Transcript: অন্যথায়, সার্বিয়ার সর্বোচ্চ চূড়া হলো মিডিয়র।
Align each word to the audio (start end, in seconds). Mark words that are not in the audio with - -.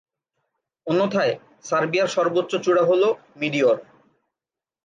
অন্যথায়, 0.87 1.33
সার্বিয়ার 1.63 2.07
সর্বোচ্চ 2.07 2.51
চূড়া 2.55 2.83
হলো 2.85 3.07
মিডিয়র। 3.35 3.75